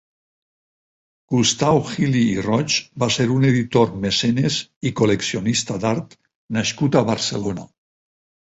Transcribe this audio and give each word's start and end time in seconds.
Gustau 1.33 1.81
Gili 1.89 2.23
i 2.29 2.39
Roig 2.45 2.77
va 3.03 3.09
ser 3.17 3.27
un 3.35 3.45
editor, 3.51 3.93
mecenes 4.07 4.57
i 4.91 4.93
col·leccionista 5.01 5.79
d'art 5.85 6.19
nascut 6.59 6.99
a 7.03 7.09
Barcelona. 7.13 7.69